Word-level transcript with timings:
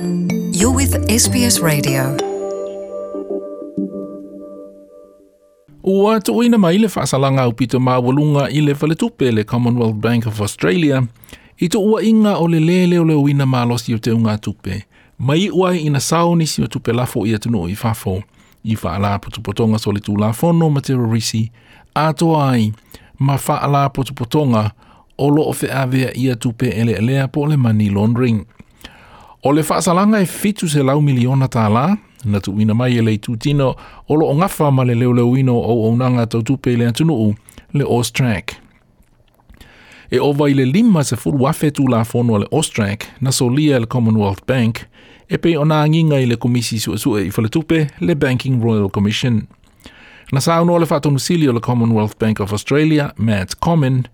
You're 0.00 0.72
with 0.72 0.96
SBS 1.08 1.60
Radio. 1.60 2.16
Ua 5.84 6.20
tu 6.20 6.42
ina 6.42 6.58
mai 6.58 6.78
le 6.78 6.88
whaasalanga 6.88 7.42
au 7.42 7.52
pito 7.52 7.80
mawalunga 7.80 8.48
i 8.50 8.60
le 8.60 8.72
whaletupe 8.72 9.30
le 9.30 9.44
Commonwealth 9.44 9.94
Bank 9.94 10.26
of 10.26 10.40
Australia 10.40 11.02
i 11.58 11.68
tu 11.68 11.80
ua 11.80 12.02
inga 12.02 12.36
o 12.38 12.48
le 12.48 12.60
lele 12.60 12.98
o 12.98 13.04
le 13.04 13.14
uina 13.14 13.46
malosi 13.46 13.94
o 13.94 13.98
te 13.98 14.10
unga 14.12 14.38
tupe. 14.38 14.84
Mai 15.18 15.50
ua 15.50 15.76
ina 15.76 16.00
sao 16.00 16.36
nisi 16.36 16.62
o 16.62 16.66
tupe 16.66 16.92
lafo 16.92 17.26
i 17.26 17.34
atunu 17.34 17.68
i 17.68 17.74
fafo. 17.74 18.22
I 18.64 18.76
whaala 18.76 19.18
putupotonga 19.18 19.78
so 19.78 19.92
le 19.92 20.00
tū 20.00 20.32
fono 20.32 20.70
ma 20.70 20.80
te 20.80 20.94
rorisi. 20.94 21.50
Atoa 21.94 22.50
ai, 22.50 22.72
ma 23.18 23.36
whaala 23.36 23.88
putupotonga 23.88 24.70
o 25.18 25.28
lo 25.28 25.42
o 25.42 25.54
awea 25.72 26.10
i 26.14 26.36
tupe 26.36 26.68
ele 26.68 26.92
elea 26.92 27.28
po 27.28 27.46
le 27.46 27.56
money 27.56 27.90
laundering. 27.90 28.46
O 29.42 29.52
le 29.52 29.62
whaasalanga 29.62 30.20
e 30.20 30.26
fitu 30.26 30.68
se 30.68 30.82
lau 30.84 31.00
miliona 31.00 31.46
tā 31.48 31.62
la, 31.72 31.96
na 32.24 32.40
tu 32.44 32.52
ina 32.60 32.74
mai 32.76 32.98
e 33.00 33.02
lei 33.02 33.16
tūtino 33.16 33.70
o 34.08 34.16
lo 34.20 34.26
o 34.28 34.34
ngafa 34.36 34.68
ma 34.68 34.84
le 34.84 34.94
leo 34.94 35.14
leo 35.16 35.36
ino 35.36 35.54
o 35.56 35.88
o 35.88 36.26
tau 36.26 36.42
tupe 36.42 36.76
le 36.76 36.86
antunuu 36.86 37.34
le 37.72 37.84
Austrac. 37.84 38.52
E 40.10 40.18
ova 40.18 40.50
i 40.50 40.54
le 40.54 40.64
lima 40.64 41.02
se 41.04 41.16
furu 41.16 41.46
afe 41.46 41.72
la 41.88 42.04
fono 42.04 42.38
le 42.38 42.46
Austrac 42.52 43.06
na 43.20 43.30
so 43.30 43.48
lia 43.48 43.78
le 43.78 43.86
Commonwealth 43.86 44.44
Bank 44.46 44.86
e 45.28 45.38
pe 45.38 45.56
o 45.56 45.64
nā 45.64 45.88
nginga 45.88 46.20
i 46.20 46.26
le 46.26 46.36
komisi 46.36 46.78
su 46.78 46.98
su 46.98 47.16
e 47.16 47.28
i 47.28 47.48
tupe 47.48 47.88
le 48.00 48.14
Banking 48.14 48.62
Royal 48.62 48.90
Commission. 48.90 49.46
Na 50.32 50.40
sa 50.40 50.60
uno 50.60 50.78
le 50.78 50.84
whatonu 50.84 51.18
sili 51.18 51.48
o 51.48 51.52
le 51.52 51.60
Commonwealth 51.60 52.18
Bank 52.18 52.40
of 52.40 52.52
Australia, 52.52 53.14
Matt 53.16 53.54
Common, 53.58 54.04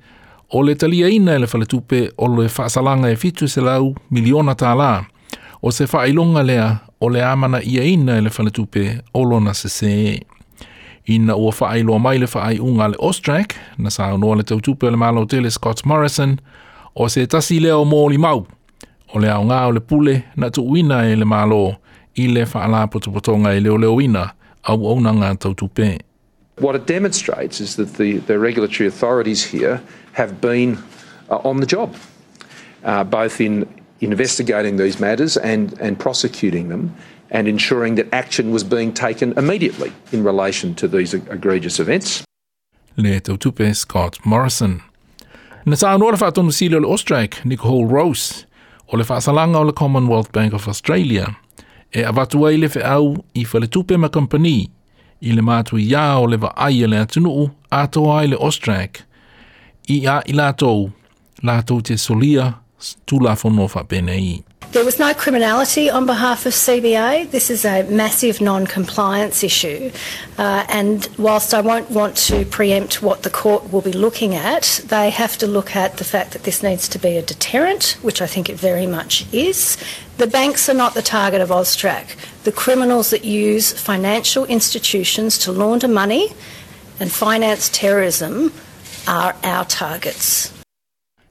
o 0.51 0.63
le 0.63 0.77
talia 0.77 1.09
ina 1.09 1.35
e 1.35 1.39
le 1.39 1.67
tupe 1.67 2.13
o 2.17 2.29
le 2.29 2.47
whaasalanga 2.47 3.11
e 3.11 3.17
fitu 3.17 3.49
se 3.49 3.61
lau 3.61 3.95
miliona 4.11 4.55
tā 4.55 4.77
la, 4.77 5.05
o 5.63 5.71
se 5.71 5.87
lea 6.43 6.81
o 7.01 7.09
le 7.09 7.23
amana 7.23 7.63
ia 7.63 7.85
ina 7.85 8.19
se 9.55 9.69
se. 9.69 10.21
Ina 11.09 11.37
ua 11.37 11.53
mai 11.99 12.19
le 12.19 12.27
le 12.89 12.97
Austrac, 13.01 13.55
na 13.79 13.91
sa 13.91 14.17
le 14.35 14.43
tautupe 14.43 14.91
le 14.91 14.97
malo 14.97 15.25
tele 15.25 15.51
Scott 15.51 15.85
Morrison, 15.85 16.41
o 16.95 17.09
se 17.09 17.27
tasi 17.27 17.61
mau, 18.19 18.47
o 19.15 19.19
le 19.19 19.29
o 19.67 19.71
le 19.71 19.81
pule 19.81 20.25
na 20.37 20.51
e 21.07 21.15
le 21.17 21.25
malo 21.25 21.77
i 22.17 22.27
le 22.27 22.45
whaala 22.45 22.87
potopotonga 22.87 23.55
e 23.55 23.61
leo 23.61 23.77
au 24.65 24.85
tautupe. 25.37 25.99
What 26.59 26.75
it 26.75 26.87
demonstrates 26.87 27.61
is 27.61 27.77
that 27.77 27.99
the, 27.99 28.19
the 28.27 28.39
regulatory 28.39 28.89
authorities 28.89 29.45
here 29.45 29.81
have 30.13 30.41
been 30.41 30.79
uh, 31.31 31.37
on 31.45 31.61
the 31.61 31.67
job, 31.67 31.95
uh, 32.85 33.05
both 33.05 33.41
in 33.41 33.67
investigating 34.01 34.77
these 34.77 35.01
matters 35.01 35.37
and, 35.37 35.79
and 35.81 35.99
prosecuting 35.99 36.69
them 36.69 36.95
and 37.31 37.49
ensuring 37.49 37.97
that 37.97 38.07
action 38.13 38.53
was 38.53 38.63
being 38.63 38.93
taken 38.93 39.33
immediately 39.37 39.93
in 40.13 40.23
relation 40.23 40.75
to 40.75 40.89
these 40.89 41.15
egregious 41.15 41.81
events. 41.81 42.23
Le 42.97 43.21
tautupe 43.21 43.75
Scott 43.75 44.19
Morrison. 44.25 44.83
Na 45.67 45.75
sa 45.75 45.95
anora 45.95 46.17
whaatonu 46.17 46.53
sili 46.53 46.75
o 46.75 46.79
le 46.79 46.89
Austrac, 46.89 47.45
Nicole 47.45 47.87
Rose, 47.87 48.47
o 48.89 48.97
le 48.97 49.05
whaasalanga 49.05 49.57
o 49.57 49.63
le 49.63 49.73
Commonwealth 49.73 50.33
Bank 50.33 50.55
of 50.55 50.69
Australia, 50.69 51.37
e 51.93 52.03
avatu 52.03 52.47
ai 52.47 52.57
le 52.57 52.69
au 52.85 53.25
i 53.35 53.45
whale 53.45 53.67
tupe 53.67 53.99
ma 53.99 54.09
company, 54.09 54.71
i 55.21 55.33
le 55.33 55.43
mātu 55.43 55.79
ia 55.81 56.19
o 56.19 56.25
le 56.25 56.37
wa 56.37 56.53
aia 56.57 56.87
le 56.87 56.97
atunuu, 56.97 57.51
atoa 57.71 58.21
ai 58.21 58.29
le 58.29 58.37
Austrac, 58.37 59.03
i 59.89 60.07
a 60.07 60.23
i 60.27 60.33
lātou, 60.33 60.93
lātou 61.43 61.83
te 61.83 61.97
solia, 61.97 62.55
There 64.73 64.85
was 64.85 64.99
no 64.99 65.15
criminality 65.15 65.89
on 65.89 66.05
behalf 66.05 66.45
of 66.45 66.53
CBA. 66.53 67.31
This 67.31 67.51
is 67.51 67.65
a 67.65 67.85
massive 67.85 68.41
non 68.41 68.67
compliance 68.67 69.43
issue. 69.43 69.91
Uh, 70.37 70.67
and 70.69 71.09
whilst 71.19 71.55
I 71.55 71.61
won't 71.61 71.91
want 71.91 72.17
to 72.29 72.45
preempt 72.45 73.01
what 73.01 73.23
the 73.23 73.31
court 73.31 73.73
will 73.73 73.81
be 73.81 73.93
looking 73.93 74.35
at, 74.35 74.83
they 74.85 75.09
have 75.11 75.39
to 75.39 75.47
look 75.47 75.75
at 75.75 75.97
the 75.97 76.05
fact 76.05 76.33
that 76.33 76.43
this 76.43 76.63
needs 76.63 76.89
to 76.89 76.99
be 76.99 77.17
a 77.17 77.23
deterrent, 77.23 77.97
which 78.03 78.21
I 78.21 78.27
think 78.27 78.51
it 78.51 78.57
very 78.57 78.87
much 78.87 79.25
is. 79.33 79.79
The 80.19 80.27
banks 80.27 80.69
are 80.69 80.75
not 80.75 80.95
the 80.95 81.03
target 81.03 81.41
of 81.41 81.49
Austrac. 81.49 82.17
The 82.43 82.53
criminals 82.53 83.11
that 83.11 83.25
use 83.25 83.73
financial 83.73 84.45
institutions 84.47 85.39
to 85.39 85.53
launder 85.53 85.89
money 85.89 86.35
and 87.01 87.11
finance 87.11 87.71
terrorism 87.71 88.53
are 89.07 89.35
our 89.43 89.65
targets. 89.65 90.56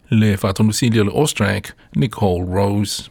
Le 0.09 0.35
whātonusilia 0.35 1.03
le 1.03 1.11
Austrac, 1.11 1.73
Nicole 1.95 2.45
Rose. 2.45 3.09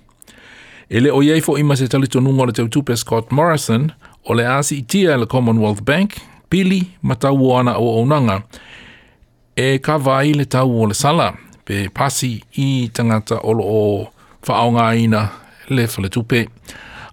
E 0.88 1.00
le 1.00 1.10
o 1.10 1.22
iei 1.22 1.40
fo 1.40 1.56
ima 1.58 1.76
se 1.76 1.88
talito 1.88 2.20
nunga 2.20 2.46
le 2.46 2.52
tautupe 2.52 2.96
Scott 2.96 3.32
Morrison, 3.32 3.92
o 4.24 4.34
le 4.34 4.46
asi 4.46 4.78
itia 4.78 5.16
le 5.16 5.26
Commonwealth 5.26 5.82
Bank, 5.82 6.18
pili 6.48 6.86
matau 7.02 7.56
ana 7.56 7.78
o 7.78 8.00
onanga, 8.02 8.42
e 9.56 9.78
kawai 9.78 10.34
le 10.34 10.44
tau 10.44 10.82
o 10.82 10.86
le 10.86 10.94
sala, 10.94 11.32
pe 11.64 11.88
pasi 11.88 12.42
i 12.56 12.88
tangata 12.92 13.40
o 13.42 13.52
lo 13.52 13.64
o 13.64 14.08
whaonga 14.46 14.94
ina 14.96 15.30
le 15.68 15.86
whaletupe. 15.86 16.48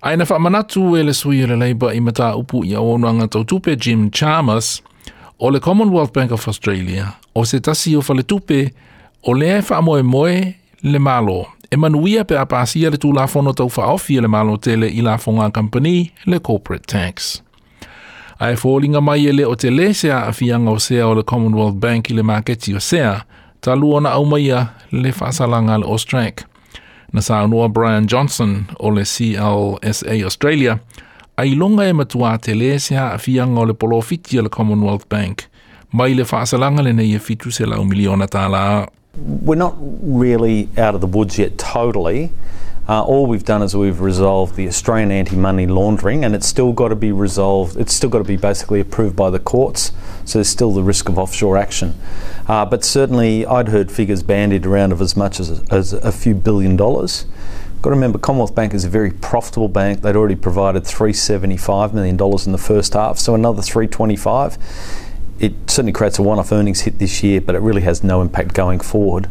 Aina 0.02 0.26
whamanatu 0.26 0.98
e 0.98 1.04
le 1.04 1.14
sui 1.14 1.46
le 1.46 1.56
leiba 1.56 1.94
i 1.94 2.00
mata 2.00 2.36
upu 2.36 2.66
i 2.66 2.76
a 2.76 2.82
onanga 2.82 3.28
tautupe 3.28 3.76
Jim 3.76 4.10
Chalmers, 4.12 4.82
o 5.40 5.50
le 5.50 5.60
Commonwealth 5.60 6.14
Bank 6.14 6.32
of 6.32 6.48
Australia, 6.48 7.14
o 7.36 7.46
se 7.46 7.60
tasi 7.60 7.96
o 7.96 8.02
whaletupe 8.02 8.64
tupe, 8.64 8.91
o 9.24 9.34
lea 9.34 9.62
wha 9.70 9.82
moe 9.82 10.04
moe 10.04 10.56
le 10.82 11.00
malo. 11.00 11.46
E 11.72 11.78
manuia 11.78 12.26
pe 12.26 12.36
apasia 12.38 12.90
le 12.90 12.98
tū 12.98 13.14
la 13.16 13.28
tau 13.54 13.70
whaofi 13.70 14.20
le 14.22 14.28
malo 14.28 14.58
tele 14.58 14.88
i 14.88 15.02
la 15.02 15.18
fonga 15.18 15.50
company 15.52 16.12
le 16.26 16.40
corporate 16.40 16.86
tax. 16.86 17.42
Ai 18.40 18.56
fōlinga 18.56 19.02
mai 19.02 19.28
e 19.28 19.32
le 19.32 19.46
o 19.46 19.56
te 19.56 19.70
le 19.70 19.94
sea 19.94 20.26
a 20.28 20.32
fianga 20.34 20.72
o 20.72 20.80
sea 20.80 21.08
o 21.08 21.14
le 21.16 21.24
Commonwealth 21.24 21.80
Bank 21.80 22.10
i 22.10 22.14
le 22.14 22.24
maketi 22.24 22.76
o 22.76 22.80
sea, 22.80 23.24
ta 23.62 23.76
luona 23.76 24.10
au 24.10 24.26
maia 24.26 24.74
le 24.92 25.14
whasalanga 25.20 25.78
le 25.78 25.86
Austrac. 25.86 26.44
Na 27.14 27.22
sa 27.22 27.42
anua 27.42 27.70
Brian 27.70 28.08
Johnson 28.08 28.66
o 28.80 28.90
le 28.90 29.04
CLSA 29.04 30.24
Australia, 30.24 30.80
ai 31.38 31.56
longa 31.56 31.88
e 31.88 31.94
matua 31.94 32.38
te 32.38 32.56
le 32.56 32.80
sea 32.80 33.14
a 33.14 33.18
fianga 33.18 33.62
o 33.62 33.66
le 33.66 33.74
polofiti 33.74 34.40
o 34.40 34.42
le 34.42 34.50
Commonwealth 34.50 35.08
Bank, 35.10 35.44
mai 35.94 36.14
le 36.14 36.24
whasalanga 36.24 36.82
le 36.82 36.94
nei 36.94 37.14
e 37.14 37.20
fitu 37.20 37.52
se 37.52 37.66
lau 37.66 37.86
miliona 37.86 38.28
tā 38.28 38.50
la 38.50 38.88
We're 39.18 39.56
not 39.56 39.76
really 39.78 40.70
out 40.78 40.96
of 40.96 41.02
the 41.02 41.08
woods 41.08 41.38
yet 41.38 41.58
totally. 41.58 42.32
Uh, 42.88 43.04
all 43.04 43.28
we've 43.28 43.44
done 43.44 43.62
is 43.62 43.76
we've 43.76 44.00
resolved 44.00 44.56
the 44.56 44.68
Australian 44.68 45.12
anti-money 45.12 45.68
laundering, 45.68 46.24
and 46.24 46.34
it's 46.34 46.48
still 46.48 46.72
got 46.72 46.90
to 46.90 46.96
be 46.96 47.12
resolved. 47.12 47.76
It's 47.78 47.94
still 47.94 48.10
got 48.10 48.20
to 48.20 48.24
be 48.24 48.38
basically 48.38 48.80
approved 48.80 49.16
by 49.16 49.30
the 49.30 49.40
courts. 49.40 49.92
So 50.24 50.40
there's 50.40 50.48
still 50.48 50.72
the 50.72 50.82
risk 50.82 51.10
of 51.10 51.20
offshore 51.20 51.58
action. 51.58 51.96
Uh, 52.48 52.66
but 52.66 52.86
certainly, 52.86 53.46
I'd 53.46 53.68
heard 53.68 53.92
figures 53.92 54.24
bandied 54.24 54.66
around 54.66 54.94
of 54.94 55.02
as 55.02 55.18
much 55.18 55.40
as, 55.40 55.62
as 55.70 55.92
a 55.92 56.12
few 56.12 56.34
billion 56.34 56.78
dollars. 56.78 57.26
Got 57.82 57.90
to 57.90 57.96
remember, 57.96 58.18
Commonwealth 58.18 58.56
Bank 58.56 58.74
is 58.74 58.86
a 58.86 58.90
very 58.90 59.12
profitable 59.12 59.68
bank. 59.68 60.02
They'd 60.02 60.16
already 60.16 60.36
provided 60.36 60.84
$375 60.84 61.94
million 61.94 62.16
in 62.16 62.52
the 62.52 62.58
first 62.58 62.94
half, 62.94 63.18
so 63.18 63.36
another 63.36 63.62
325 63.62 64.58
it 65.42 65.54
certainly 65.68 65.92
creates 65.92 66.20
a 66.20 66.22
one-off 66.22 66.52
earnings 66.52 66.82
hit 66.82 67.00
this 67.00 67.24
year, 67.24 67.42
but 67.42 67.56
it 67.56 67.62
really 67.62 67.82
has 67.82 68.04
no 68.04 68.22
impact 68.22 68.54
going 68.54 68.80
forward. 68.80 69.28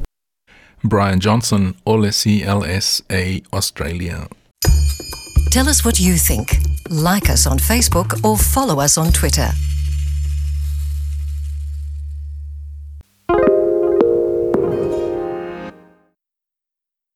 Brian 0.82 1.20
Johnson, 1.20 1.76
Ole 1.86 2.08
CLSA 2.08 3.46
Australia. 3.52 4.26
Tell 5.52 5.68
us 5.68 5.84
what 5.84 6.00
you 6.00 6.16
think. 6.16 6.58
Like 6.88 7.30
us 7.30 7.46
on 7.46 7.58
Facebook 7.58 8.24
or 8.24 8.36
follow 8.36 8.80
us 8.80 8.98
on 8.98 9.12
Twitter. 9.12 9.50